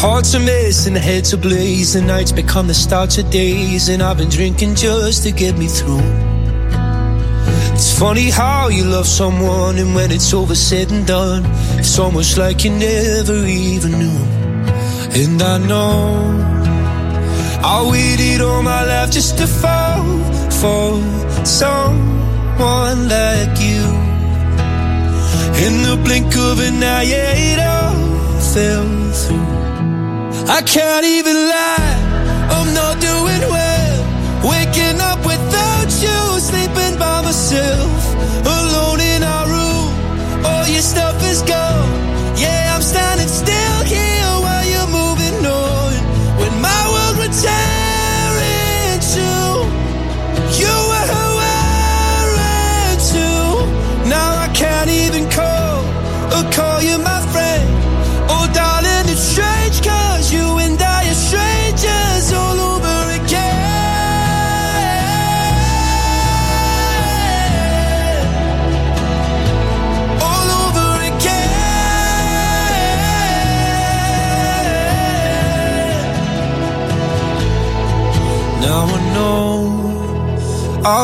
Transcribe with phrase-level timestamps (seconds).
[0.00, 1.94] Hearts are missing, heads ablaze.
[1.94, 5.66] The nights become the start of days, and I've been drinking just to get me
[5.66, 5.98] through.
[7.74, 11.42] It's funny how you love someone, and when it's over, said and done,
[11.80, 14.20] it's almost like you never even knew.
[15.20, 15.98] And I know
[17.64, 20.06] I waited all my life just to fall
[20.62, 21.02] for
[21.44, 23.82] someone like you.
[25.66, 29.67] In the blink of an eye, yeah, it all fell through.
[30.50, 34.48] I can't even lie, I'm not doing well.
[34.48, 38.14] Waking up without you, sleeping by myself,
[38.46, 40.46] alone in our room.
[40.46, 41.67] All your stuff is gone.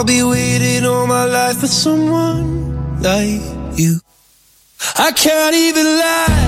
[0.05, 3.41] I'll be waiting all my life for someone like
[3.79, 4.01] you.
[4.99, 6.44] I can't even lie,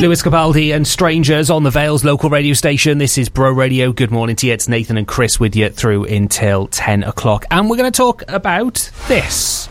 [0.00, 2.96] Lewis Capaldi and Strangers on the Vales local radio station.
[2.96, 3.92] This is Bro Radio.
[3.92, 4.54] Good morning to you.
[4.54, 7.44] It's Nathan and Chris with you through until 10 o'clock.
[7.50, 9.68] And we're going to talk about this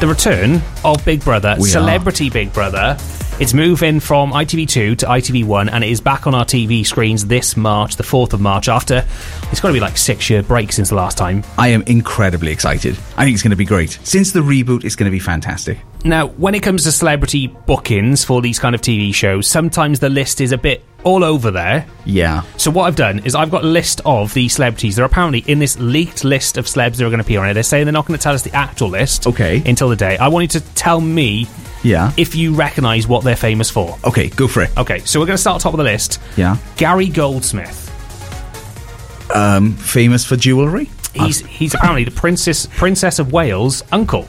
[0.00, 1.72] the return of Big Brother, We are.
[1.72, 2.96] Celebrity Big Brother.
[3.40, 7.56] It's moving from ITV2 to ITV1 and it is back on our TV screens this
[7.56, 9.02] March, the 4th of March, after
[9.50, 11.42] it's got to be like six year break since the last time.
[11.56, 12.98] I am incredibly excited.
[13.16, 13.98] I think it's going to be great.
[14.04, 15.78] Since the reboot, it's going to be fantastic.
[16.04, 20.10] Now, when it comes to celebrity bookings for these kind of TV shows, sometimes the
[20.10, 21.86] list is a bit all over there.
[22.04, 22.42] Yeah.
[22.58, 25.38] So what I've done is I've got a list of the celebrities that are apparently
[25.46, 27.54] in this leaked list of celebs that are going to appear on it.
[27.54, 29.26] They're saying they're not going to tell us the actual list.
[29.26, 29.62] Okay.
[29.64, 30.18] Until the day.
[30.18, 31.48] I want you to tell me
[31.82, 32.12] Yeah.
[32.16, 33.98] if you recognise what they're famous for.
[34.04, 34.70] Okay, go for it.
[34.76, 36.20] Okay, so we're going to start top of the list.
[36.36, 36.56] Yeah.
[36.76, 37.86] Gary Goldsmith.
[39.34, 40.90] Um, famous for jewellery?
[41.14, 44.26] He's he's apparently the princess princess of Wales' uncle.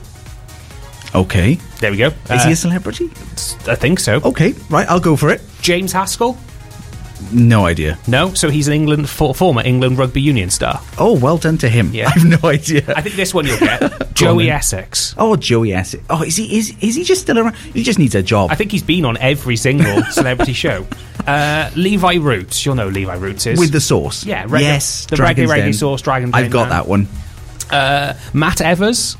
[1.14, 1.54] Okay.
[1.80, 2.06] There we go.
[2.06, 3.06] Is Uh, he a celebrity?
[3.66, 4.14] I think so.
[4.24, 5.42] Okay, right, I'll go for it.
[5.60, 6.36] James Haskell?
[7.30, 7.98] No idea.
[8.08, 8.34] No.
[8.34, 10.80] So he's an England for, former England rugby union star.
[10.98, 11.90] Oh, well done to him.
[11.92, 12.08] Yeah.
[12.14, 12.82] I have no idea.
[12.96, 14.14] I think this one you'll get.
[14.14, 14.50] Joey.
[14.50, 15.14] Essex.
[15.18, 16.02] Oh, Joey Essex.
[16.10, 17.54] Oh, is he is is he just still around?
[17.56, 18.50] He just needs a job.
[18.50, 20.86] I think he's been on every single celebrity show.
[21.26, 23.58] Uh, Levi Roots, you'll know who Levi Roots is.
[23.58, 24.24] With the sauce.
[24.24, 25.06] Yeah, reggae- yes.
[25.06, 26.70] the Dragon's reggae reggae sauce, Dragon's I've got man.
[26.70, 27.08] that one.
[27.70, 29.16] uh, Matt Evers,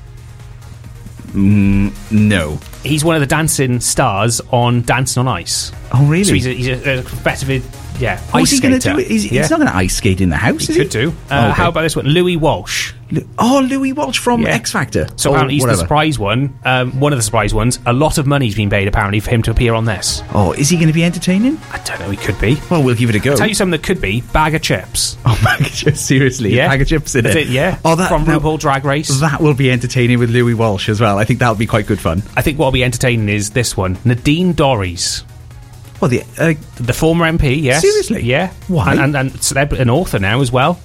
[1.34, 2.58] No.
[2.82, 5.72] he's one of the dancing stars on Dancing on Ice.
[5.92, 6.24] Oh, really?
[6.24, 7.64] So he's a, he's a, a competitive,
[8.02, 8.96] yeah, What's ice he going to skater.
[8.98, 9.02] do?
[9.04, 9.42] He's, yeah.
[9.42, 11.10] he's not going to ice skate in the house, He is could do.
[11.10, 11.52] Uh, Oh, okay.
[11.52, 12.06] How about this one?
[12.06, 12.92] Louis Walsh.
[13.10, 14.48] Lu- Oh, Louis Walsh from Yeah.
[14.54, 15.06] X Factor.
[15.16, 15.76] So apparently he's whatever.
[15.76, 16.58] the surprise one.
[16.64, 17.78] Um, one of the surprise ones.
[17.86, 20.22] A lot of money's been paid apparently for him to appear on this.
[20.34, 21.58] Oh, is he going to be entertaining?
[21.72, 22.10] I don't know.
[22.10, 22.58] He could be.
[22.70, 23.36] Well, we'll give it a go.
[23.36, 25.16] Tell you something that could be Bagga Chipz.
[25.26, 26.54] Oh, Bagga Chipz, seriously?
[26.54, 26.66] Yeah.
[26.66, 27.48] A bag of chips in That's it?
[27.48, 27.78] it, yeah.
[27.84, 29.20] Oh, that, From RuPaul Drag Race.
[29.20, 31.18] That will be entertaining with Louis Walsh as well.
[31.18, 32.22] I think that'll be quite good fun.
[32.36, 33.98] I think what'll be entertaining is this one.
[34.04, 35.22] Nadine Dorries.
[36.02, 37.80] Well, the uh, The former MP, yes.
[37.80, 38.22] Seriously?
[38.24, 38.52] Yeah.
[38.66, 38.90] Why?
[38.90, 40.80] And, and, and celeb- an author now as well.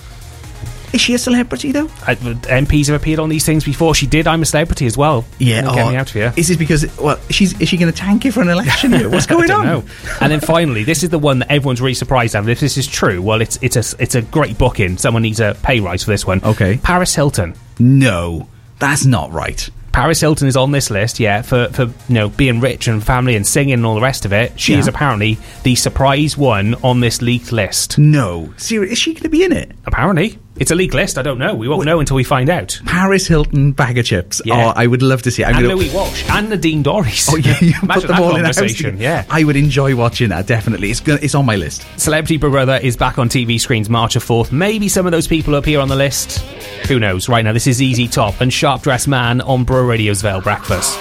[0.93, 1.87] is she a celebrity though?
[2.05, 3.95] Uh, MPs have appeared on these things before.
[3.95, 4.27] She did.
[4.27, 5.25] I'm a celebrity as well.
[5.39, 5.63] Yeah.
[5.63, 6.31] Get oh, me out of here.
[6.37, 8.93] Is this because well, she's is she going to tank it for an election?
[8.93, 9.09] here?
[9.13, 9.65] What's going I don't on?
[9.65, 9.83] know.
[10.21, 12.47] and then finally, this is the one that everyone's really surprised at.
[12.47, 14.97] If this is true, well, it's it's a it's a great booking.
[14.99, 16.43] Someone needs a pay rise for this one.
[16.43, 16.77] Okay.
[16.77, 17.55] Paris Hilton.
[17.79, 18.47] No,
[18.77, 19.67] that's not right.
[19.97, 23.35] Paris Hilton is on this list, yeah, for, for you know being rich and family
[23.35, 24.51] and singing and all the rest of it.
[24.59, 24.77] She Yeah.
[24.77, 27.97] is apparently the surprise one on this leaked list.
[27.97, 29.71] No, seriously, is she going to be in it?
[29.87, 31.17] Apparently, it's a leaked list.
[31.17, 31.55] I don't know.
[31.55, 32.79] We won't know until we find out.
[32.85, 34.41] Paris Hilton Bagga Chipz.
[34.45, 34.67] Yeah.
[34.67, 35.43] Oh, I would love to see.
[35.43, 35.47] it.
[35.47, 37.29] I'm And gonna, Louis Walsh and Nadine Dorries.
[37.31, 38.95] Oh yeah, you Imagine put them all in a house together.
[38.97, 39.25] Yeah.
[39.29, 40.47] I would enjoy watching that.
[40.47, 41.85] Definitely, it's gonna, it's on my list.
[41.99, 44.51] Celebrity Big Brother is back on TV screens March the 4th.
[44.51, 46.39] Maybe some of those people appear on the list.
[46.87, 47.29] Who knows?
[47.29, 50.97] Right now, this is ZZ Top and Sharp Dressed Man on Bro Radio's Vale Breakfast.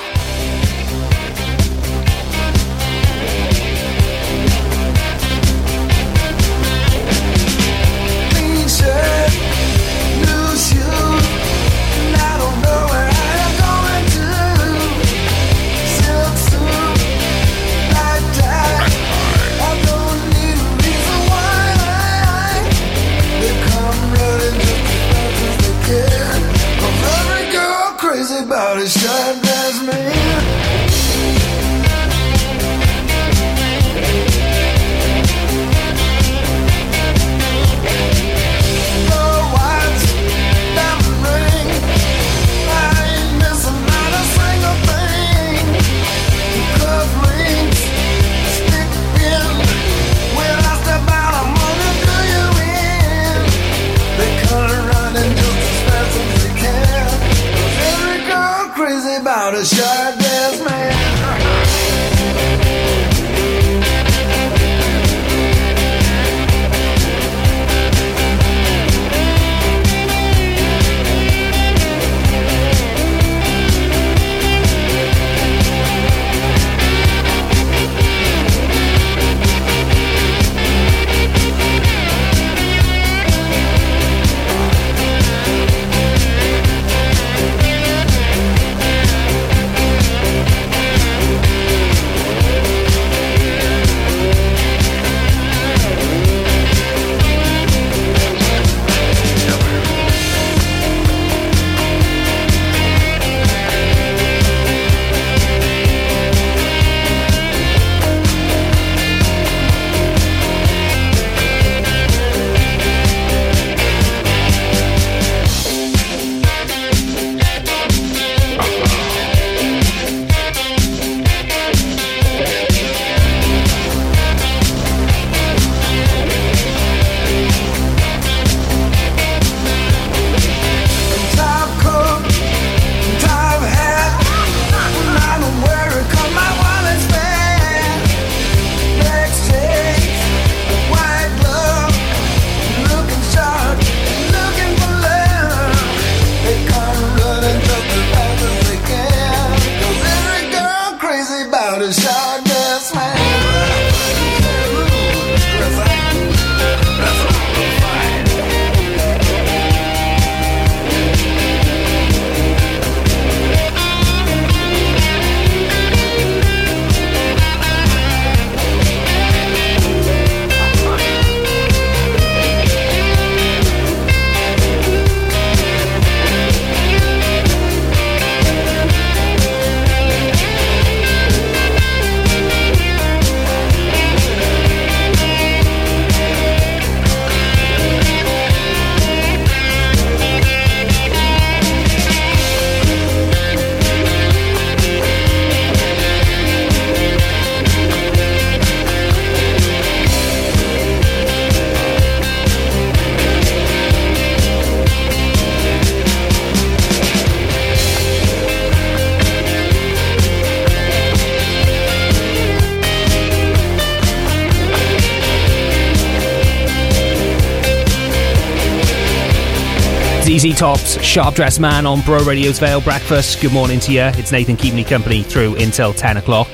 [220.38, 223.40] ZZ Top's Sharp Dressed Man on Bro Radio's Vale Breakfast.
[223.40, 224.02] Good morning to you.
[224.02, 226.48] It's Nathan keeping you company through until 10 o'clock.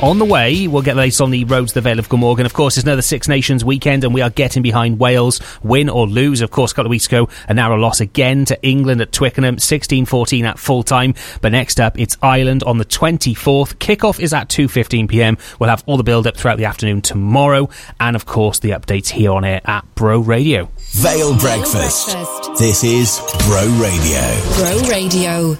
[0.00, 2.46] On the way, we'll get the latest on the roads to the Vale of Glamorgan.
[2.46, 5.40] Of course, it's another Six Nations weekend, and we are getting behind Wales.
[5.64, 8.62] Win or lose, of course, a couple of weeks ago, a narrow loss again to
[8.62, 11.14] England at Twickenham, 16 14 at full time.
[11.40, 13.74] But next up, it's Ireland on the 24th.
[13.78, 15.36] Kickoff is at 2.15 pm.
[15.58, 19.08] We'll have all the build up throughout the afternoon tomorrow, and of course, the updates
[19.08, 20.70] here on air at Bro Radio.
[20.92, 22.16] Vale Breakfast.
[22.56, 24.20] This is Bro Radio.
[24.58, 25.58] Bro Radio.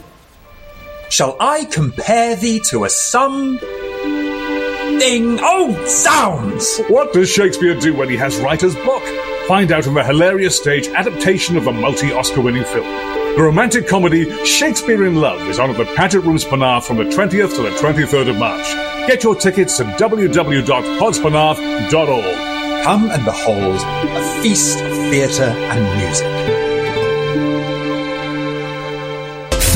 [1.11, 3.59] Shall I compare thee to a sun?
[4.99, 5.39] Ding!
[5.41, 6.81] Oh, zounds!
[6.89, 9.03] What does Shakespeare do when he has writer's block?
[9.47, 12.87] Find out in the hilarious stage adaptation of the multi Oscar winning film.
[13.37, 17.05] The romantic comedy Shakespeare in Love is on at the Paget Rooms Penarth from the
[17.05, 18.67] 20th to the 23rd of March.
[19.07, 22.85] Get your tickets at www.podspenarth.org.
[22.85, 26.68] Come and behold a feast of theatre and music.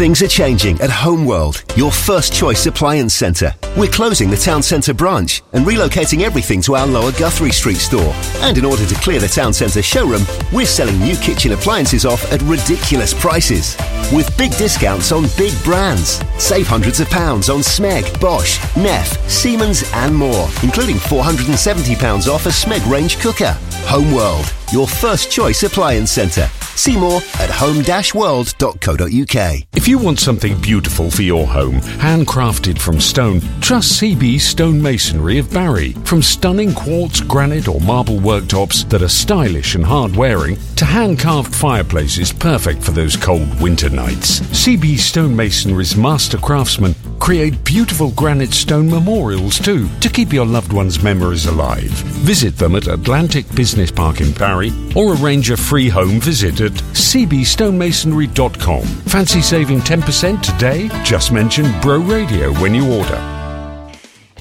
[0.02, 3.54] Things are changing at Homeworld, your first choice appliance centre.
[3.76, 8.12] We're closing the town centre branch and relocating everything to our lower Guthrie Street store.
[8.40, 12.32] And in order to clear the town centre showroom, we're selling new kitchen appliances off
[12.32, 13.76] at ridiculous prices.
[14.12, 16.20] With big discounts on big brands.
[16.36, 22.48] Save hundreds of pounds on Smeg, Bosch, Neff, Siemens and more, including £470 off a
[22.48, 23.56] Smeg range cooker.
[23.84, 26.50] Homeworld, your first choice appliance centre.
[26.74, 29.62] See more at home-world.co.uk.
[29.74, 35.38] If you want something beautiful for your home, handcrafted from stone, trust CB Stone Masonry
[35.38, 35.92] of Barry.
[36.04, 41.18] From stunning quartz, granite, or marble worktops that are stylish and hard wearing, to hand
[41.18, 44.40] carved fireplaces perfect for those cold winter nights.
[44.40, 50.72] CB Stone Masonry's master craftsmen create beautiful granite stone memorials too to keep your loved
[50.72, 51.88] one's memories alive.
[52.26, 56.72] Visit them at Atlantic Business Park in Barry or arrange a free home visit at
[56.72, 58.82] cbstonemasonry.com.
[58.82, 60.88] Fancy saving 10% today?
[61.04, 63.41] Just mention Bro Radio when you order.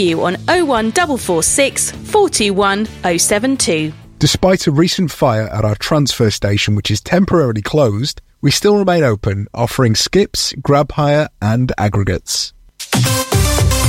[0.00, 8.20] on 01446 421 Despite a recent fire at our transfer station, which is temporarily closed,
[8.42, 12.52] we still remain open, offering skips, grab hire, and aggregates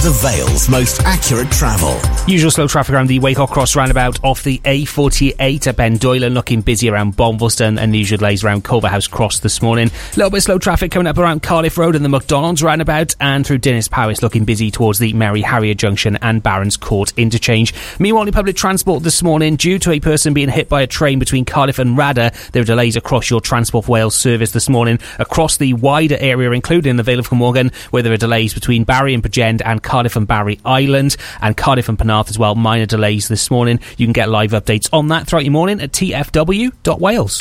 [0.01, 1.95] the Vale's most accurate travel.
[2.25, 6.89] Usual slow traffic around the Waycock Cross roundabout off the A48 at Pendoylan, looking busy
[6.89, 9.89] around Bonvilston and usual delays around Culverhouse Cross this morning.
[9.89, 13.45] A little bit slow traffic coming up around Cardiff Road and the McDonald's roundabout and
[13.45, 17.71] through Dinas Powys, looking busy towards the Merrie Harrier Junction and Barons Court interchange.
[17.99, 21.19] Meanwhile, in public transport this morning, due to a person being hit by a train
[21.19, 25.57] between Cardiff and Radyr, there are delays across your Transport Wales service this morning across
[25.57, 29.21] the wider area, including the Vale of Glamorgan, where there are delays between Barry and
[29.21, 32.55] Bridgend and Cardiff and Barry Island and Cardiff and Penarth as well.
[32.55, 33.81] Minor delays this morning.
[33.97, 37.39] You can get live updates on that throughout your morning at tfw.wales.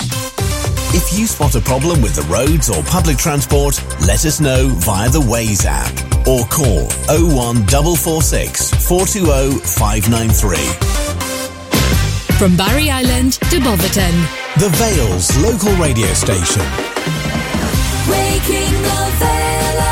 [0.93, 5.09] If you spot a problem with the roads or public transport, let us know via
[5.11, 5.95] the Waze app
[6.27, 10.59] or call 01446 420 593.
[12.37, 14.11] From Barry Island to Boverton.
[14.59, 16.67] The Vale's local radio station.
[18.11, 19.90] Waking the Vale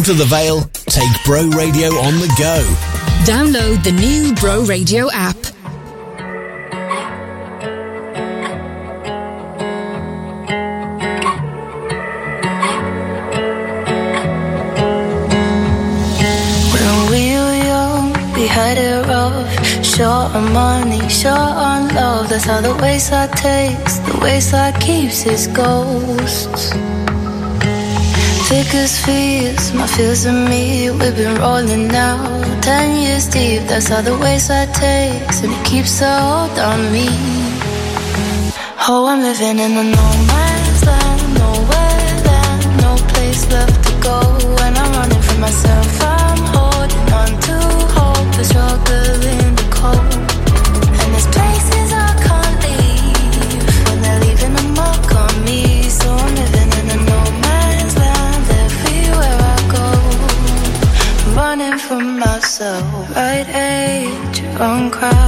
[0.00, 2.56] out of the Vale, Take Bro Radio on the go.
[3.30, 5.36] Download the new Bro Radio app.
[16.72, 19.84] When we were young, we had it rough.
[19.84, 22.30] Short on money, short on love.
[22.30, 23.98] That's how the wayside takes.
[23.98, 26.72] The wayside keeps its ghosts.
[28.52, 30.90] As fears, my fears and me.
[30.90, 32.16] We've been rolling now,
[32.60, 33.62] ten years deep.
[33.68, 37.06] That's how the wayside takes, and it keeps a hold on me.
[38.88, 44.18] Oh, I'm living in a no man's land, nowhere land, no place left to go.
[44.58, 47.56] When I'm running from myself, I'm holding on to
[47.94, 48.36] hope.
[48.36, 49.09] The struggle
[64.60, 65.19] age, wrong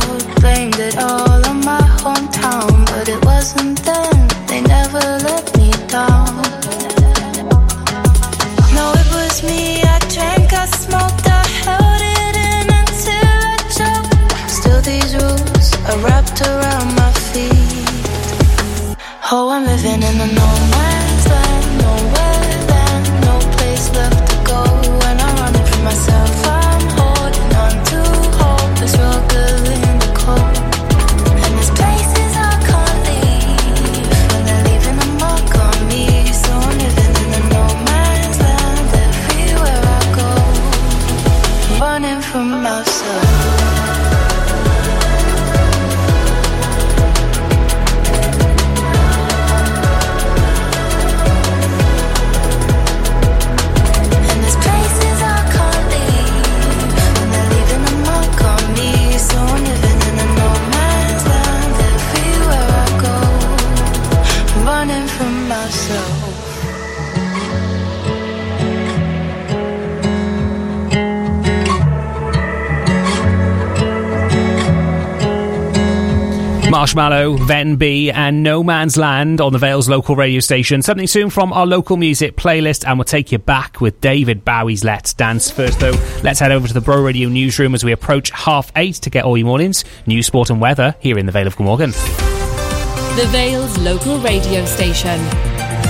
[76.92, 80.83] Marshmello, Ven B, and No Man's Land on the Vales local radio station.
[80.83, 84.85] Something soon from our local music playlist, and we'll take you back with David Bowie's
[84.85, 85.50] Let's Dance.
[85.50, 88.96] First, though, let's head over to the Bro Radio newsroom as we approach half eight
[88.96, 91.90] to get all your mornings, news, sport, and weather here in the Vale of Glamorgan.
[91.90, 95.20] The Vale's local radio station.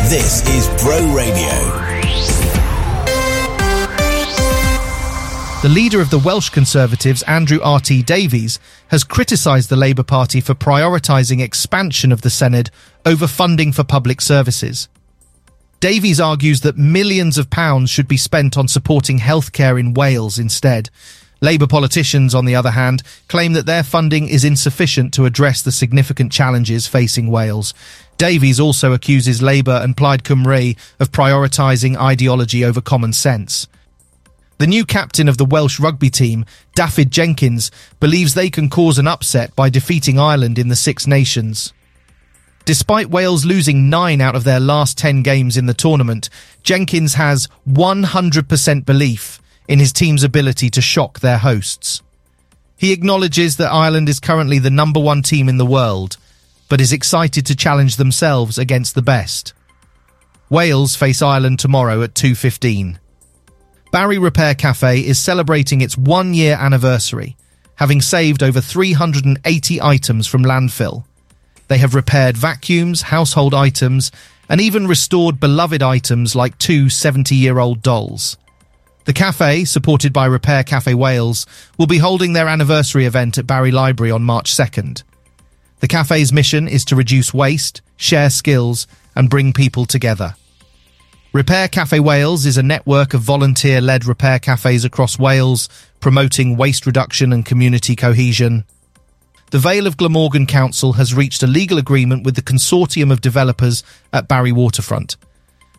[0.08, 1.91] This is Bro Radio.
[5.62, 8.02] The leader of the Welsh Conservatives, Andrew R.T.
[8.02, 12.70] Davies, has criticised the Labour Party for prioritising expansion of the Senedd
[13.06, 14.88] over funding for public services.
[15.78, 20.90] Davies argues that millions of pounds should be spent on supporting healthcare in Wales instead.
[21.40, 25.70] Labour politicians, on the other hand, claim that their funding is insufficient to address the
[25.70, 27.72] significant challenges facing Wales.
[28.18, 33.68] Davies also accuses Labour and Plaid Cymru of prioritising ideology over common sense.
[34.62, 36.44] The new captain of the Welsh rugby team,
[36.76, 41.72] Dafydd Jenkins, believes they can cause an upset by defeating Ireland in the Six Nations.
[42.64, 46.30] Despite Wales losing nine out of their last ten games in the tournament,
[46.62, 52.00] Jenkins has 100% belief in his team's ability to shock their hosts.
[52.76, 56.18] He acknowledges that Ireland is currently the number one team in the world,
[56.68, 59.54] but is excited to challenge themselves against the best.
[60.48, 62.98] Wales face Ireland tomorrow at 2.15.
[63.92, 67.36] Barry Repair Cafe is celebrating its one year anniversary,
[67.74, 71.04] having saved over 380 items from landfill.
[71.68, 74.10] They have repaired vacuums, household items,
[74.48, 78.38] and even restored beloved items like two 70 year old dolls.
[79.04, 81.44] The cafe, supported by Repair Cafe Wales,
[81.76, 85.02] will be holding their anniversary event at Barry Library on March 2nd.
[85.80, 90.34] The cafe's mission is to reduce waste, share skills, and bring people together.
[91.34, 95.66] Repair Cafe Wales is a network of volunteer led repair cafes across Wales,
[95.98, 98.64] promoting waste reduction and community cohesion.
[99.50, 103.82] The Vale of Glamorgan Council has reached a legal agreement with the consortium of developers
[104.12, 105.16] at Barry Waterfront.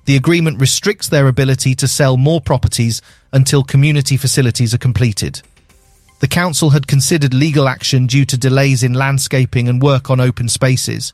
[0.05, 5.43] The agreement restricts their ability to sell more properties until community facilities are completed.
[6.19, 10.49] The council had considered legal action due to delays in landscaping and work on open
[10.49, 11.13] spaces.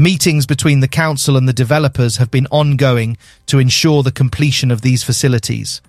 [0.00, 4.82] Meetings between the council and the developers have been ongoing to ensure the completion of
[4.82, 5.82] these facilities.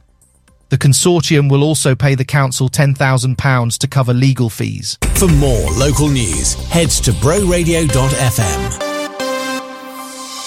[0.69, 4.97] The consortium will also pay the council £10,000 to cover legal fees.
[5.13, 8.88] For more local news, head to broradio.fm.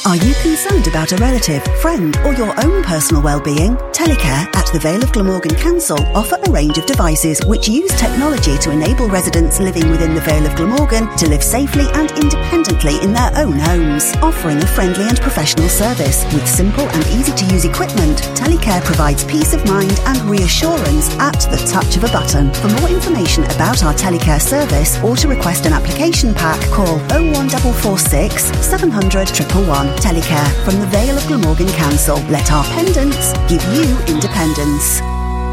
[0.05, 3.77] Are you concerned about a relative, friend, or your own personal well-being?
[3.95, 8.59] Telecare at the Vale of Glamorgan Council offer a range of devices which use technology
[8.59, 13.13] to enable residents living within the Vale of Glamorgan to live safely and independently in
[13.13, 14.13] their own homes.
[14.17, 19.65] Offering a friendly and professional service with simple and easy-to-use equipment, Telecare provides peace of
[19.67, 22.53] mind and reassurance at the touch of a button.
[22.55, 28.43] For more information about our Telecare service or to request an application pack, call 01446
[28.67, 29.92] 700 111.
[29.97, 32.17] Telecare from the Vale of Glamorgan Council.
[32.29, 35.01] Let our pendants give you independence.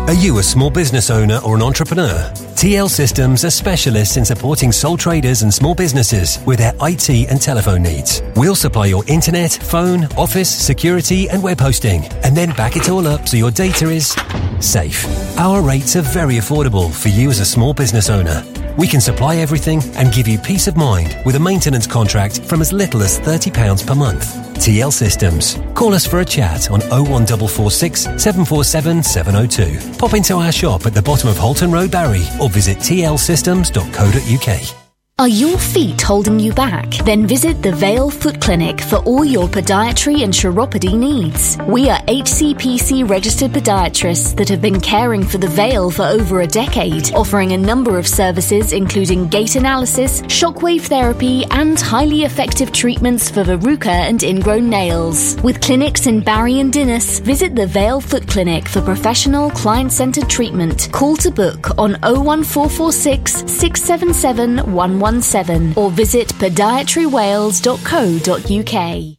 [0.10, 2.32] Are you a small business owner or an entrepreneur?
[2.56, 7.40] TL Systems are specialists in supporting sole traders and small businesses with their IT and
[7.40, 8.24] telephone needs.
[8.36, 13.08] We'll supply your internet, phone, office, security, and web hosting, and then back it all
[13.08, 14.16] up so your data is
[14.60, 15.06] safe.
[15.38, 18.44] Our rates are very affordable for you as a small business owner.
[18.80, 22.62] We can supply everything and give you peace of mind with a maintenance contract from
[22.62, 24.34] as little as £30 per month.
[24.56, 25.60] TL Systems.
[25.74, 29.98] Call us for a chat on 01446 747 702.
[29.98, 34.79] Pop into our shop at the bottom of Holton Road, Barry, or visit tlsystems.co.uk.
[35.20, 36.90] Are your feet holding you back?
[37.04, 41.58] Then visit the Vale Foot Clinic for all your podiatry and chiropody needs.
[41.68, 46.48] We are HCPC registered podiatrists that have been caring for the Vale for over a
[46.48, 53.30] decade, offering a number of services including gait analysis, shockwave therapy, and highly effective treatments
[53.30, 55.36] for verruca and ingrown nails.
[55.44, 60.30] With clinics in Barry and Dinas, visit the Vale Foot Clinic for professional client centered
[60.30, 60.88] treatment.
[60.94, 64.60] Call to book on 01446 677
[65.10, 69.19] 117 or visit podiatrywales.co.uk.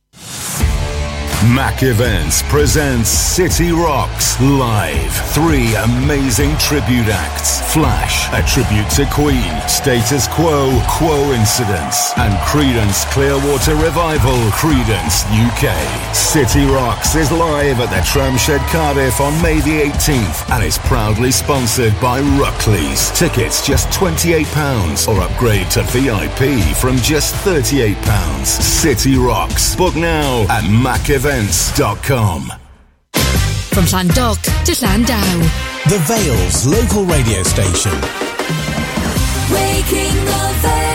[1.42, 5.11] Mac Events presents City Rocks live.
[5.33, 7.62] Three amazing tribute acts.
[7.72, 16.14] Flash, a tribute to Queen, Status Quo, Quo Incidents, and Creedence Clearwater Revival, Creedence UK.
[16.14, 21.31] City Rocks is live at the Tramshed Cardiff on May the 18th and is proudly
[21.31, 23.18] sponsored by Ruckley's.
[23.18, 28.44] Tickets just £28 or upgrade to VIP from just £38.
[28.44, 29.74] City Rocks.
[29.74, 30.64] Book now at
[31.30, 32.52] macevents.com.
[33.72, 35.40] From Llandough to Llandow.
[35.88, 37.92] The Vale's local radio station.
[39.52, 40.89] Waking the Vale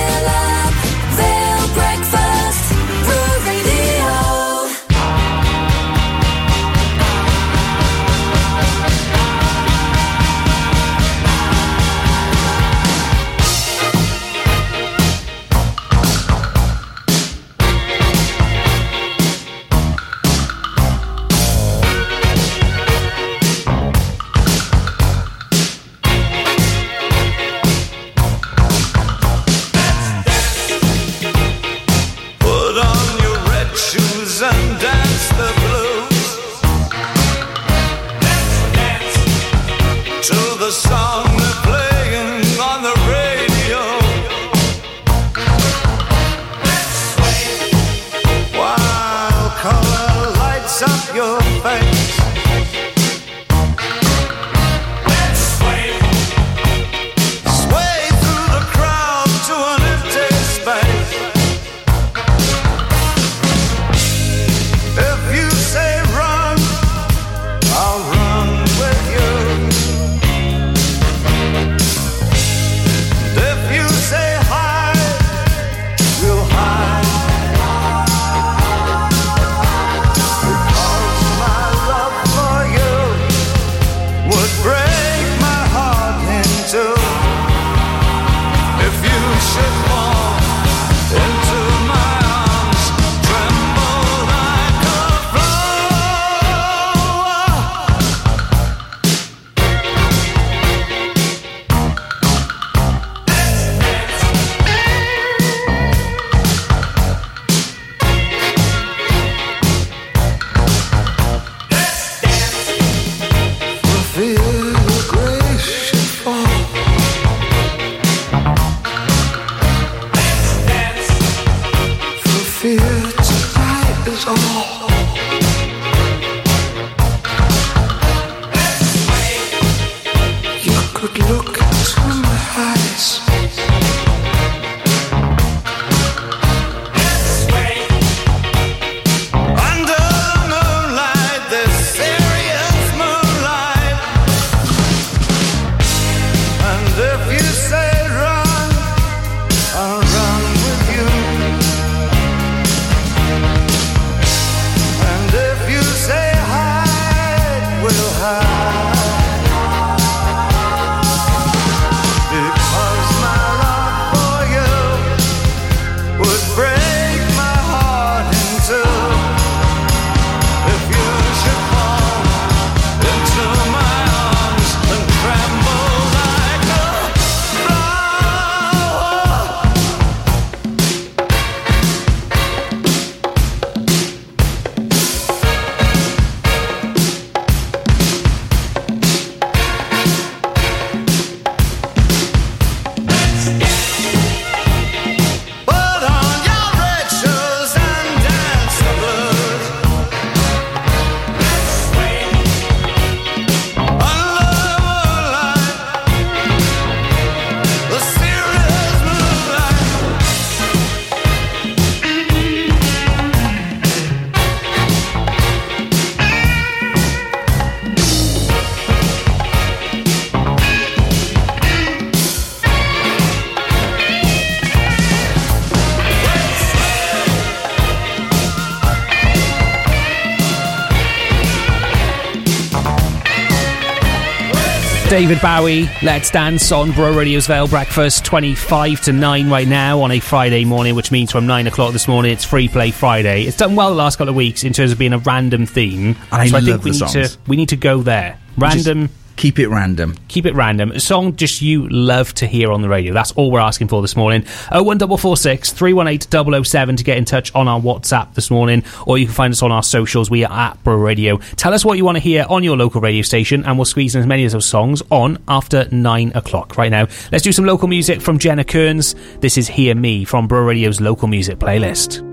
[235.16, 240.12] David Bowie, Let's Dance on Bro Radio's Vale Breakfast, 25 to 9 right now on
[240.12, 243.46] a Friday morning, which means from 9 o'clock this morning it's Free Play Friday.
[243.46, 246.18] It's done well the last couple of weeks in terms of being a random theme.
[246.34, 247.32] And I so I think love we the need songs.
[247.32, 248.38] to we need to go there.
[248.58, 249.10] Random.
[249.36, 250.16] Keep it random.
[250.28, 250.92] Keep it random.
[250.92, 253.14] A song just you love to hear on the radio.
[253.14, 254.44] That's all we're asking for this morning.
[254.72, 259.36] 01446 318 007 to get in touch on our WhatsApp this morning, or you can
[259.36, 260.30] find us on our socials.
[260.30, 261.38] We are at Bro Radio.
[261.56, 264.16] Tell us what you want to hear on your local radio station, and we'll squeeze
[264.16, 266.78] in as many of those songs on after 9 o'clock.
[266.78, 269.16] Right now, let's do some local music from Jenna Kearns.
[269.40, 272.25] This is Hear Me from Bro Radio's local music playlist.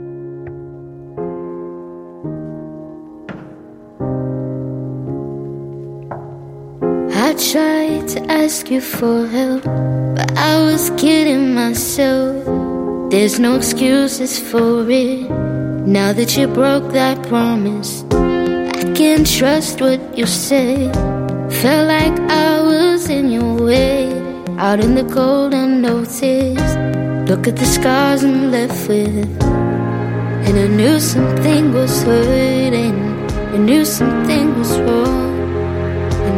[7.53, 9.63] Tried to ask you for help,
[10.17, 13.11] but I was kidding myself.
[13.11, 15.29] There's no excuses for it.
[15.87, 20.95] Now that you broke that promise, I can't trust what you said.
[21.61, 24.09] Felt like I was in your way,
[24.57, 26.79] out in the cold unnoticed.
[27.29, 29.43] Look at the scars I'm left with,
[30.47, 32.97] and I knew something was hurting.
[33.55, 35.32] I knew something was wrong.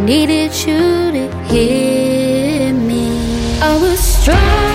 [0.05, 3.09] Needed you to hear me.
[3.63, 4.74] I was strong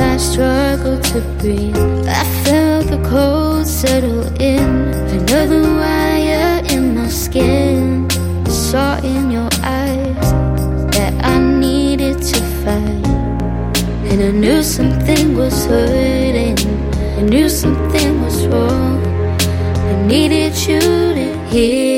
[0.00, 1.76] I struggled to breathe,
[2.08, 4.92] I felt the cold settle in.
[5.18, 8.08] Another wire in my skin.
[8.48, 10.28] Saw in your eyes
[10.96, 13.06] that I needed to fight.
[14.10, 16.58] And I knew something was hurting.
[17.18, 18.98] I knew something was wrong.
[19.90, 21.93] I needed you to hear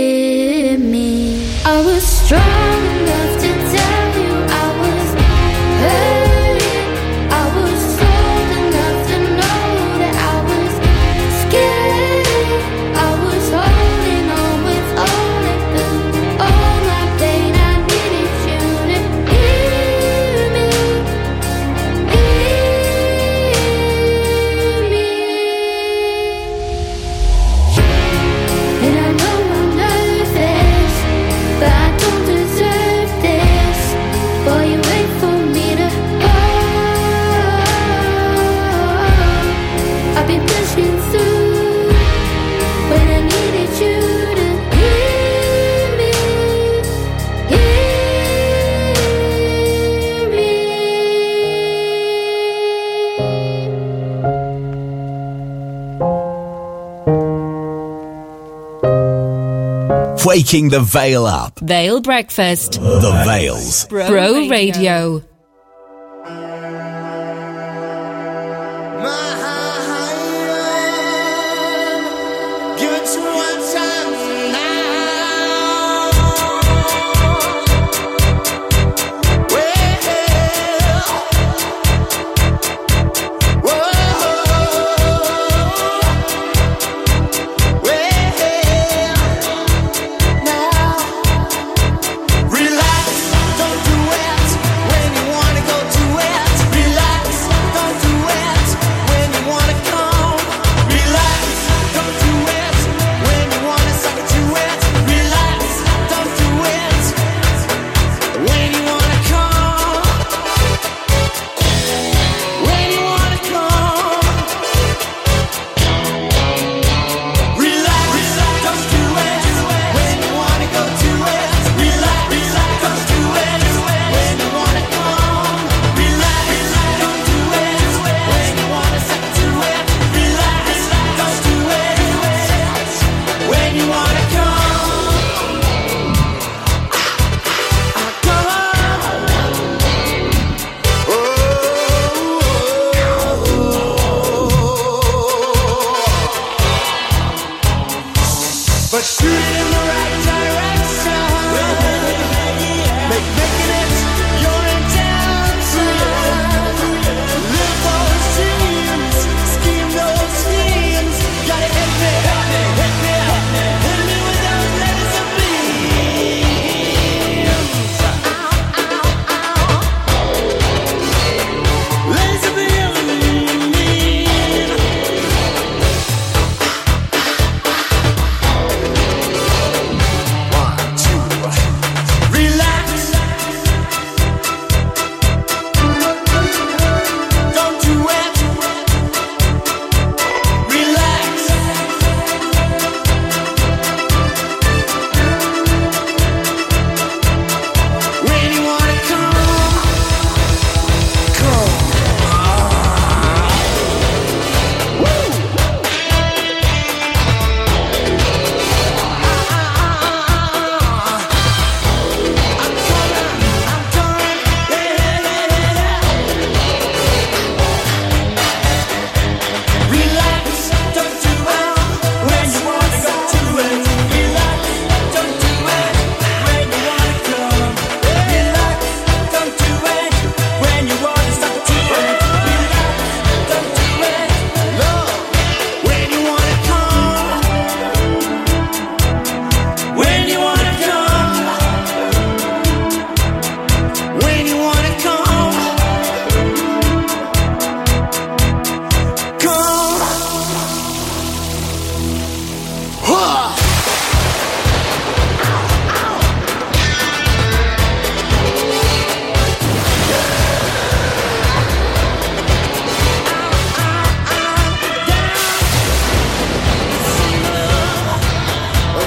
[60.37, 61.59] Waking the Vale up.
[61.61, 62.73] Vale Breakfast.
[62.73, 63.87] The Vale's.
[63.87, 65.21] Bro, Radio.
[65.21, 65.36] Give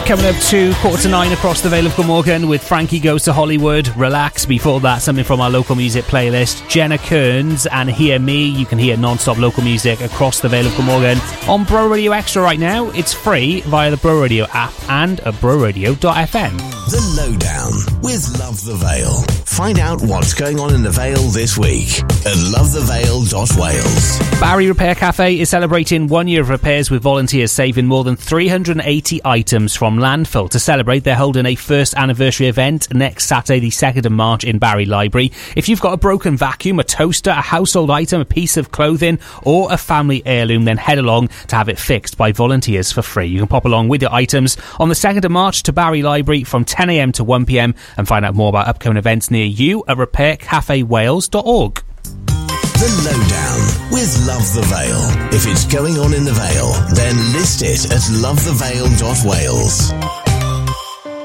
[0.09, 3.31] Coming up to quarter to nine across the Vale of Glamorgan with Frankie Goes to
[3.31, 4.43] Hollywood, Relax.
[4.43, 8.45] Before that, something from our local music playlist, Jenna Kearns and Hear Me.
[8.45, 12.41] You can hear non-stop local music across the Vale of Glamorgan on Bro Radio Extra
[12.41, 12.89] right now.
[12.89, 16.57] It's free via the Bro Radio app and at broradio.fm.
[16.89, 19.21] The Lowdown with Love the Vale.
[19.45, 24.39] Find out what's going on in the Vale this week at lovethevale.wales.
[24.39, 29.21] Barry Repair Cafe is celebrating one year of repairs with volunteers saving more than 380
[29.23, 30.49] items from landfill.
[30.49, 34.59] To celebrate, they're holding a first anniversary event next Saturday, the 2nd of March in
[34.59, 35.31] Barry Library.
[35.55, 39.19] If you've got a broken vacuum, a toaster, a household item, a piece of clothing,
[39.43, 43.27] or a family heirloom, then head along to have it fixed by volunteers for free.
[43.27, 46.43] You can pop along with your items on the 2nd of March to Barry Library
[46.43, 52.38] from 10am to 1pm and find out more about upcoming events near you at repaircafewales.org.
[52.79, 55.03] The Lowdown with Love the Vale.
[55.35, 59.79] If it's going on in the Vale, then list it at lovethevale.wales.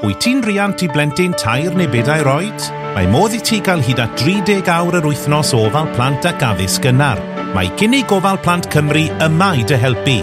[0.03, 2.65] Wyt ti'n riant i blentyn tair neu bedair oed?
[2.97, 6.43] Mae modd i ti gael hyd at 30 awr yr wythnos o ofal plant ac
[6.43, 7.21] addysg gynnar.
[7.55, 10.17] Mae gynnig gofal plant Cymru yma i dy helpu.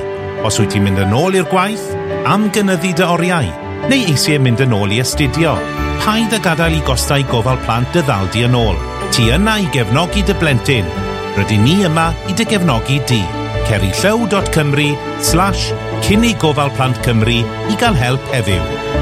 [0.45, 1.87] Os wyt ti'n mynd yn ôl i'r gwaith,
[2.29, 3.49] am gynyddu dy oriau,
[3.89, 5.57] neu eisiau mynd yn ôl i astudio,
[6.05, 8.77] paid a gadael i gostau gofal plant dy ddaldi yn ôl.
[9.17, 10.93] Ti yna i gefnogi dy blentyn
[11.33, 13.23] Rydyn ni yma i dy gefnogi di.
[13.69, 14.91] Ceri llaw.cymru
[15.25, 15.73] slash
[16.05, 17.41] cynnig gofal plant Cymru
[17.73, 19.02] i gael help heddiw.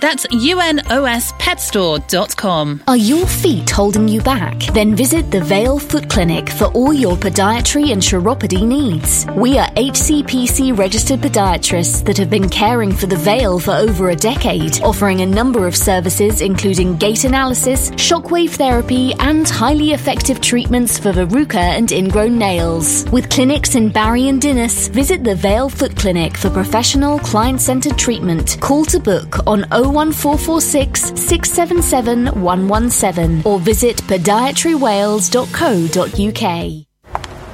[0.00, 2.82] That's unospetstore.com.
[2.88, 4.58] Are your feet holding you back?
[4.72, 9.26] Then visit the Vale Foot Clinic for all your podiatry and chiropody needs.
[9.36, 14.16] We are HCPC registered podiatrists that have been caring for the Vale for over a
[14.16, 20.98] decade, offering a number of services including gait analysis, shockwave therapy, and highly effective treatments
[20.98, 23.04] for verruca and ingrown nails.
[23.10, 27.98] With clinics in Barry and Dinas, visit the Vale Foot Clinic for professional client centered
[27.98, 28.56] treatment.
[28.60, 36.86] Call to book on 01446 677 117 or visit podiatrywales.co.uk.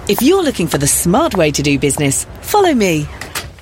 [0.08, 3.08] If you're looking for the smart way to do business, follow me.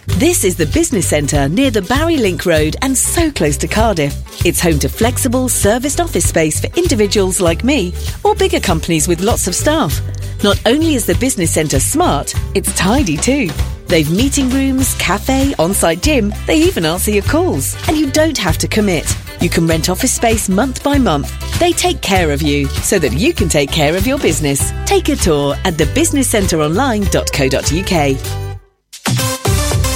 [0.07, 4.15] This is the business centre near the Barry Link Road and so close to Cardiff.
[4.45, 9.23] It's home to flexible, serviced office space for individuals like me or bigger companies with
[9.23, 9.99] lots of staff.
[10.45, 13.49] Not only is the business centre smart, it's tidy too.
[13.87, 16.35] They've meeting rooms, cafe, on-site gym.
[16.47, 17.75] They even answer your calls.
[17.89, 19.07] And you don't have to commit.
[19.41, 21.33] You can rent office space month by month.
[21.59, 24.73] They take care of you so that you can take care of your business.
[24.87, 28.44] Take a tour at thebusinesscenteronline.co.uk.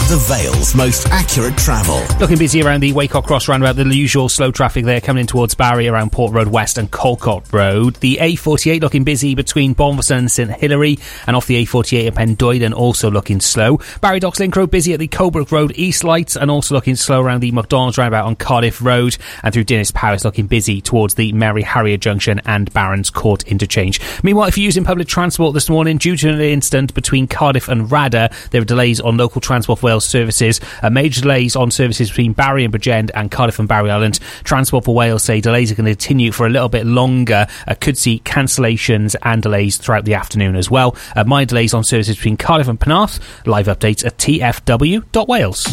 [0.08, 2.02] The Vale's most accurate travel.
[2.18, 5.54] Looking busy around the Waycock Cross roundabout, the usual slow traffic there coming in towards
[5.54, 7.96] Barry around Port Road West and Colcott Road.
[7.96, 12.72] The A48 looking busy between Boverton and St Hilary and off the A48 at Pendoylan
[12.72, 13.80] also looking slow.
[14.00, 17.20] Barry Docks Link Road busy at the Colebrook Road East Lights and also looking slow
[17.20, 21.34] around the McDonald's roundabout on Cardiff Road and through Dinas Powys looking busy towards the
[21.34, 24.00] Merrie Harrier Junction and Barron's Court interchange.
[24.22, 27.90] Meanwhile, if you're using public transport this morning due to an incident between Cardiff and
[27.90, 30.60] Radyr, there are delays on local Transport for Wales services.
[30.82, 34.20] Uh, major delays on services between Barry and Bridgend and Cardiff and Barry Island.
[34.44, 37.46] Transport for Wales say delays are going to continue for a little bit longer.
[37.66, 40.96] Uh, could see cancellations and delays throughout the afternoon as well.
[41.16, 43.18] Uh, my delays on services between Cardiff and Penarth.
[43.44, 45.66] Live updates at tfw.wales.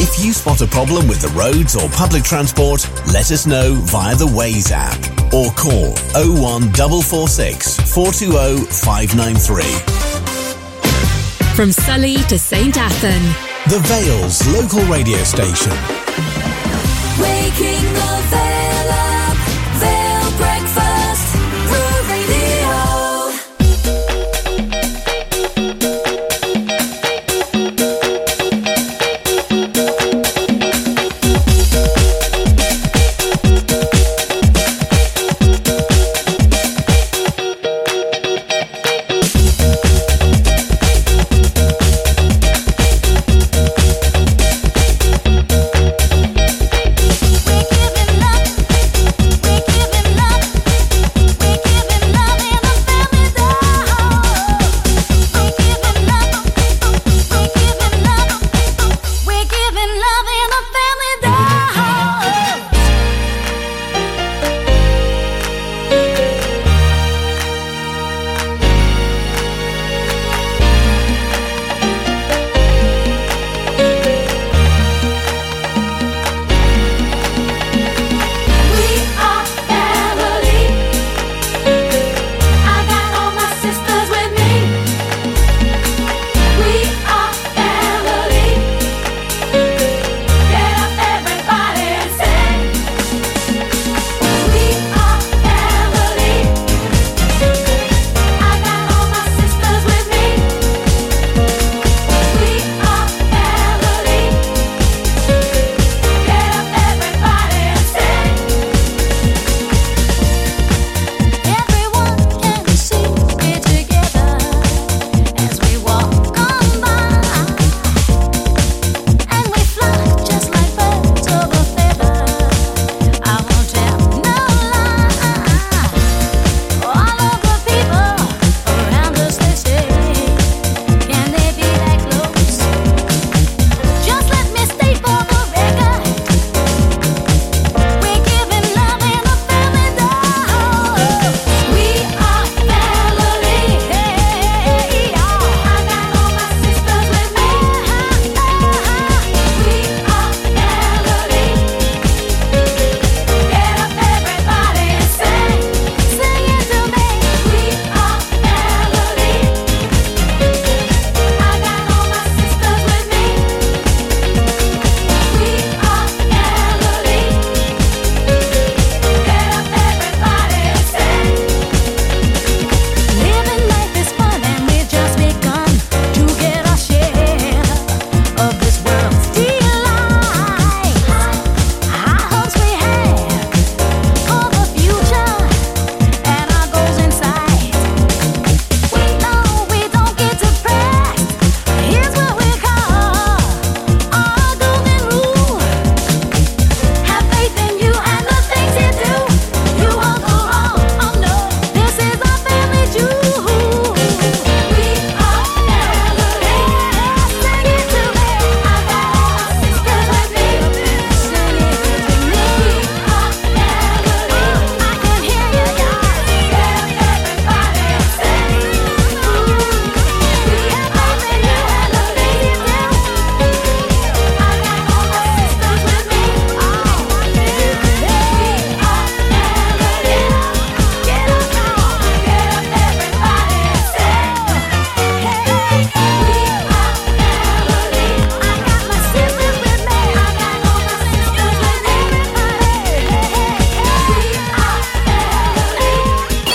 [0.00, 4.14] If you spot a problem with the roads or public transport, let us know via
[4.16, 4.98] the Waze app
[5.32, 10.07] or call 01446 420 593.
[11.58, 12.76] From Sully to St.
[12.76, 13.68] Athan.
[13.68, 16.07] The Vale's local radio station.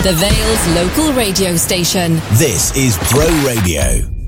[0.04, 2.16] the Vale's local radio station.
[2.34, 4.23] This is Bro Radio.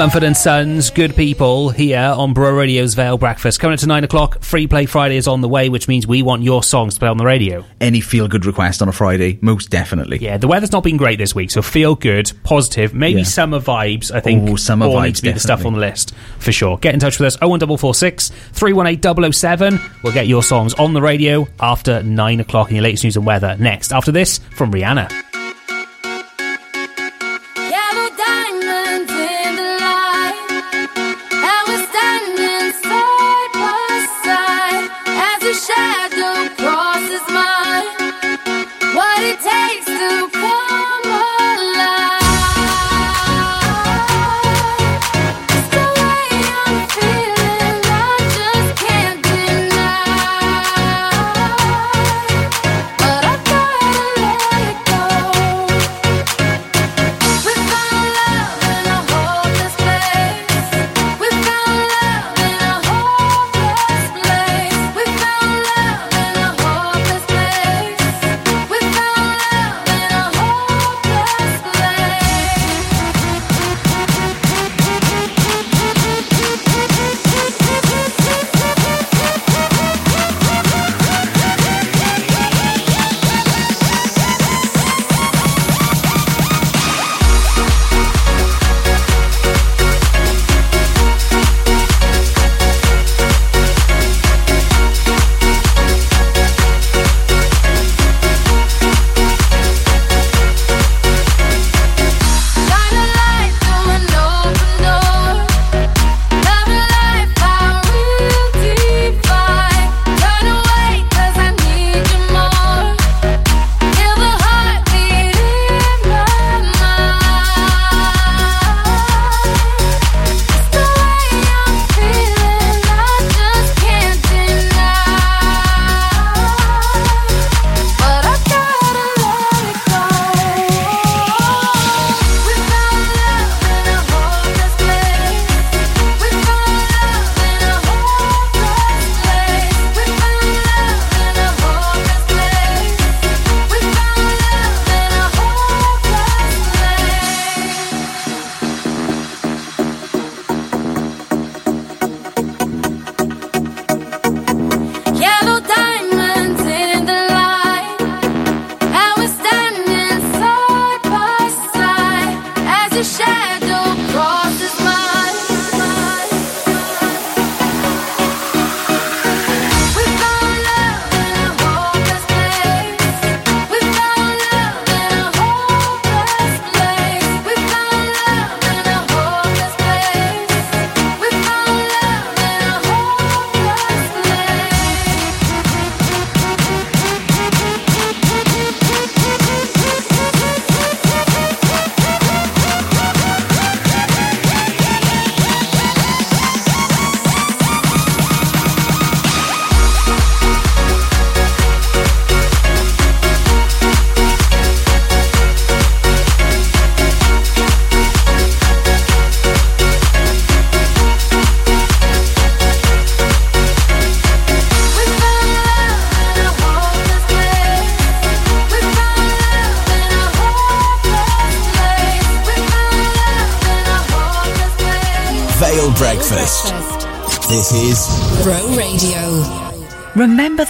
[0.00, 3.60] Mumford and Sons, good people here on Bro Radio's Vale Breakfast.
[3.60, 6.22] Coming up to nine o'clock, Free Play Friday is on the way, which means we
[6.22, 7.66] want your songs to play on the radio.
[7.82, 10.16] Any feel good request on a Friday, most definitely.
[10.16, 13.24] Yeah, the weather's not been great this week, so feel good, positive, maybe yeah.
[13.26, 14.10] summer vibes.
[14.10, 15.34] I think Ooh, summer all vibes needs to be definitely.
[15.34, 16.78] the stuff on the list for sure.
[16.78, 19.80] Get in touch with us 01446 318 007.
[20.02, 23.26] We'll get your songs on the radio after nine o'clock in your latest news and
[23.26, 23.54] weather.
[23.58, 25.29] Next, after this from Rihanna.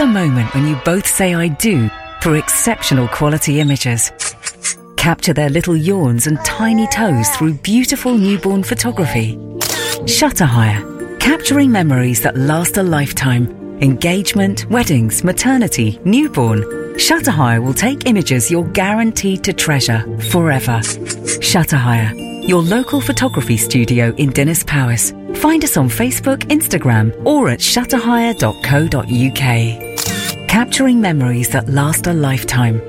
[0.01, 1.91] The moment when you both say I do
[2.23, 4.11] for exceptional quality images.
[4.97, 9.39] Capture their little yawns and tiny toes through beautiful newborn photography.
[10.07, 13.51] Shutter Hire, capturing memories that last a lifetime.
[13.83, 16.97] Engagement, weddings, maternity, newborn.
[16.97, 20.81] Shutter Hire will take images you're guaranteed to treasure forever.
[21.43, 22.15] Shutter Hire,
[22.47, 25.13] your local photography studio in Dinas Powys.
[25.43, 29.90] Find us on Facebook, Instagram, or at shutterhire.co.uk.
[30.51, 32.81] Capturing memories that last a lifetime.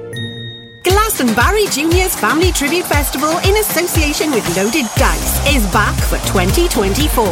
[0.81, 7.23] Glastonbarry Juniors Family Tribute Festival in association with Loaded Dice is back for 2024.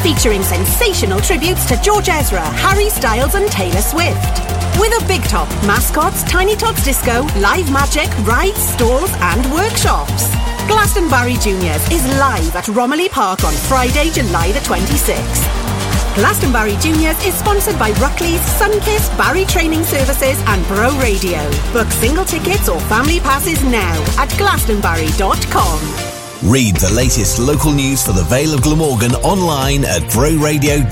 [0.00, 4.40] Featuring sensational tributes to George Ezra, Harry Styles and Taylor Swift.
[4.80, 10.32] With a big top, mascots, Tiny Tots Disco, live magic, rides, stalls and workshops.
[10.72, 15.75] Glastonbarry Juniors is live at Romilly Park on Friday, July the 26th.
[16.16, 21.38] Glastonbarry Juniors is sponsored by Ruckley's, Sunkiss, Barry Training Services and Bro Radio.
[21.74, 26.50] Book single tickets or family passes now at glastonbarry.com.
[26.50, 30.88] Read the latest local news for the Vale of Glamorgan online at broradio.fm.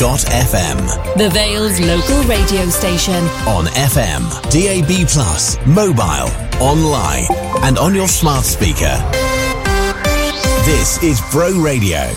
[1.16, 3.24] The Vale's local radio station.
[3.48, 6.28] On FM, DAB, mobile,
[6.62, 7.24] online,
[7.64, 8.94] and on your smart speaker.
[10.66, 12.10] This is Bro Radio.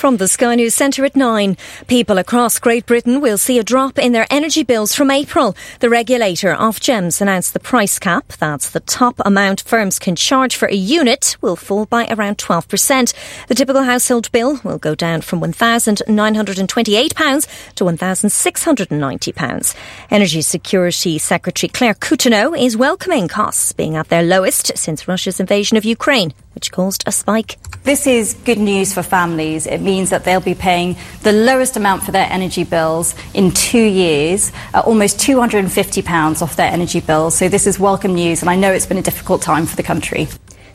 [0.00, 3.98] From the Sky News Centre at 9, people across Great Britain will see a drop
[3.98, 5.54] in their energy bills from April.
[5.80, 10.68] The regulator, Ofgem's, announced the price cap, that's the top amount firms can charge for
[10.68, 13.14] a unit, will fall by around 12%.
[13.48, 19.74] The typical household bill will go down from £1,928 to £1,690.
[20.10, 25.76] Energy Security Secretary Claire Coutinho is welcoming costs being at their lowest since Russia's invasion
[25.76, 27.56] of Ukraine, which caused a spike.
[27.84, 29.66] This is good news for families.
[29.66, 33.82] It means that they'll be paying the lowest amount for their energy bills in two
[33.82, 37.34] years, uh, almost £250 off their energy bills.
[37.34, 39.82] So this is welcome news, and I know it's been a difficult time for the
[39.82, 40.28] country.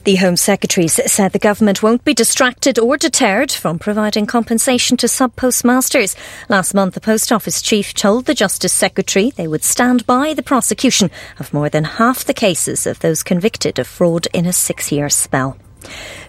[0.06, 5.08] The Home Secretary said the government won't be distracted or deterred from providing compensation to
[5.08, 6.16] sub postmasters.
[6.50, 10.44] Last month, the Post Office chief told the Justice Secretary they would stand by the
[10.44, 14.92] prosecution of more than half the cases of those convicted of fraud in a six
[14.92, 15.58] year spell.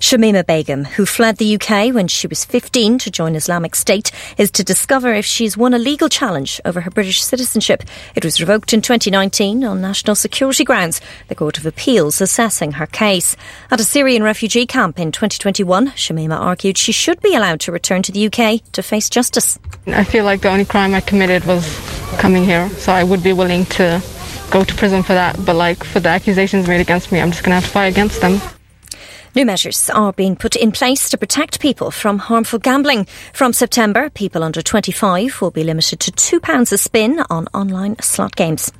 [0.01, 4.51] Shamima Begum, who fled the UK when she was 15 to join Islamic State, is
[4.53, 7.83] to discover if she's won a legal challenge over her British citizenship.
[8.15, 12.87] It was revoked in 2019 on national security grounds, the Court of Appeals assessing her
[12.87, 13.37] case.
[13.71, 18.03] At a Syrian refugee camp in 2021, Shamima argued she should be allowed to return
[18.03, 19.59] to the UK to face justice.
[19.87, 21.65] I feel like the only crime I committed was
[22.19, 24.03] coming here, so I would be willing to
[24.51, 25.37] go to prison for that.
[25.45, 27.87] But like for the accusations made against me, I'm just going to have to fight
[27.87, 28.41] against them.
[29.37, 33.07] New measures are being put in place to protect people from harmful gambling.
[33.35, 38.35] From September, people under 25 will be limited to £2 a spin on online slot
[38.35, 38.73] games.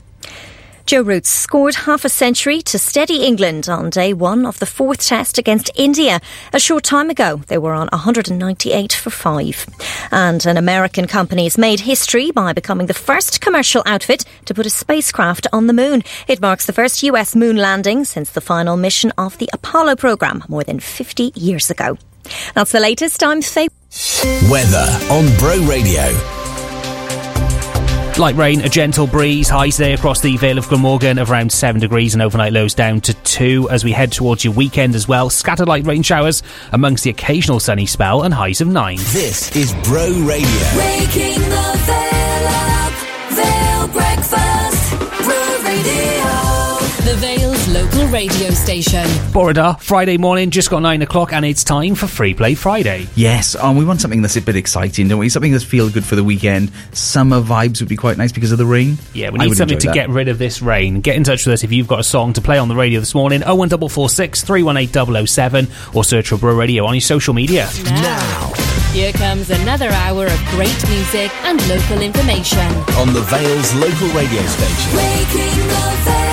[0.87, 5.05] Joe Root scored half a century to steady England on day one of the fourth
[5.05, 6.21] test against India.
[6.55, 9.67] A short time ago, they were on 198 for five.
[10.11, 14.67] And an American company has made history by becoming the first commercial outfit to put
[14.67, 16.03] a spacecraft on the moon.
[16.29, 20.45] It marks the first US moon landing since the final mission of the Apollo program
[20.49, 21.99] more than 50 years ago.
[22.55, 23.23] That's the latest.
[23.23, 23.69] I'm Faye.
[24.51, 26.46] Weather on Bro Radio.
[28.19, 31.83] Light rain, a gentle breeze, highs there across the Vale of Glamorgan of around 7
[31.83, 35.29] degrees and overnight lows down to 2 as we head towards your weekend as well.
[35.29, 36.43] Scattered light rain showers
[36.73, 38.97] amongst the occasional sunny spell and highs of 9.
[38.97, 40.49] This is Bro Radio.
[40.79, 42.93] Waking the Vale up,
[43.33, 43.66] Vale
[48.07, 49.05] Vale's radio station.
[49.33, 53.07] Borada, Friday morning, just got 9 o'clock and it's time for Free Play Friday.
[53.15, 55.29] Yes, um, we want something that's a bit exciting, don't we?
[55.29, 56.71] Something that's feel good for the weekend.
[56.93, 58.99] Summer vibes would be quite nice because of the rain.
[59.13, 59.95] Yeah, we need something to that.
[59.95, 61.01] get rid of this rain.
[61.01, 63.01] Get in touch with us if you've got a song to play on the radio
[63.01, 63.41] this morning.
[63.41, 67.69] 01446 318 007 or search for Bro Radio on your social media.
[67.85, 68.53] Now.
[68.93, 72.59] Here comes another hour of great music and local information.
[72.99, 76.26] On the Vale's local radio station.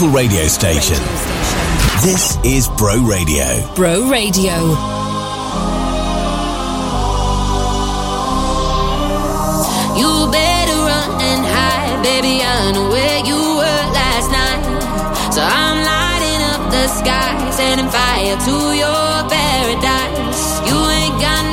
[0.00, 0.96] local radio station.
[2.02, 3.44] This is Bro Radio.
[3.74, 4.56] Bro Radio.
[10.00, 14.64] You better run and hide, baby, I know where you were last night.
[15.34, 20.60] So I'm lighting up the sky, setting fire to your paradise.
[20.64, 21.49] You ain't got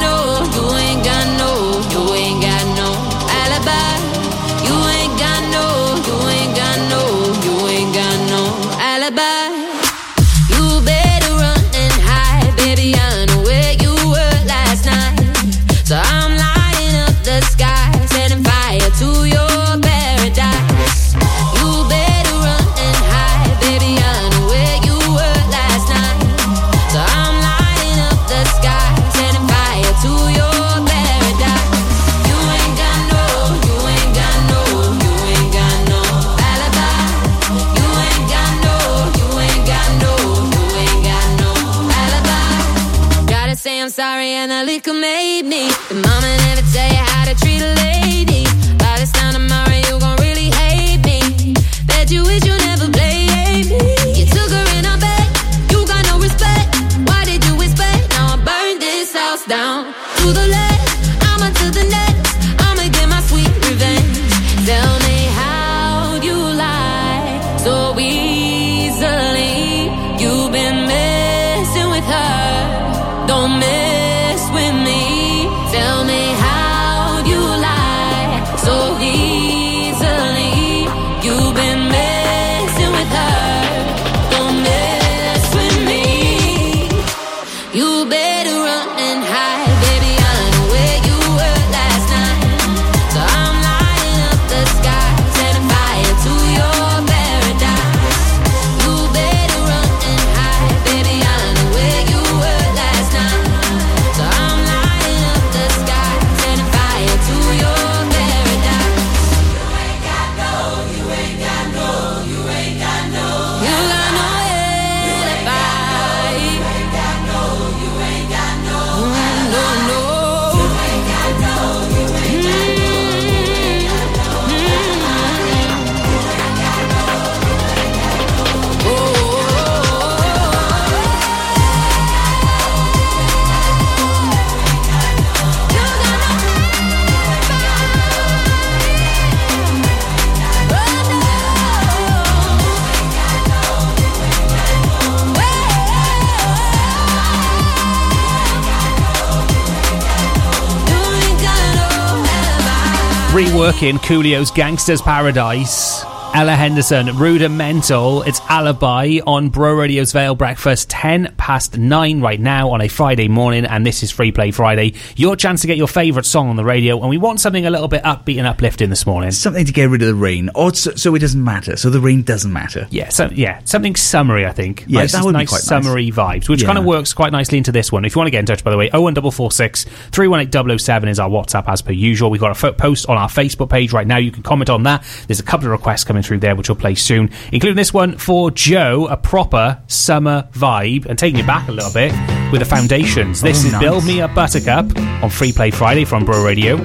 [153.38, 156.17] reworking Coolio's Gangsta's Paradise.
[156.38, 158.22] Ella Henderson, Rudimental.
[158.22, 163.28] It's Alibi on Bro Radio's Vale Breakfast, 10 past 9 right now on a Friday
[163.28, 164.94] morning, and this is Free Play Friday.
[165.16, 167.72] Your chance to get your favourite song on the radio, and we want something a
[167.72, 169.32] little bit upbeat and uplifting this morning.
[169.32, 172.00] Something to get rid of the rain, or so, so it doesn't matter, so the
[172.00, 172.86] rain doesn't matter.
[172.92, 174.84] Yeah, so, yeah something summery, I think.
[174.86, 176.44] Yeah, like, that would nice be quite summery nice.
[176.44, 176.68] vibes, which yeah.
[176.68, 178.06] kind of works quite nicely into this one.
[178.06, 181.30] If you want to get in touch, by the way, 01446 318 007 is our
[181.30, 182.30] WhatsApp as per usual.
[182.30, 184.18] We've got a post on our Facebook page right now.
[184.18, 185.04] You can comment on that.
[185.26, 188.18] There's a couple of requests coming through there, which we'll play soon, including this one
[188.18, 192.12] for Joe, a proper summer vibe, and taking it back a little bit
[192.52, 193.42] with the Foundations.
[193.42, 193.82] This oh, is nice.
[193.82, 196.78] Build Me Up Buttercup on Free Play Friday from Bro Radio.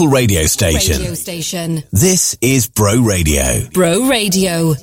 [0.00, 0.96] local radio station.
[0.98, 1.82] Radio station.
[1.92, 3.68] This is Bro Radio.
[3.72, 4.74] Bro Radio.